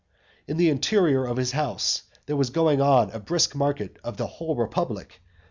[0.47, 4.25] In the interior of his house there was going on a brisk market of the
[4.25, 5.21] whole republic.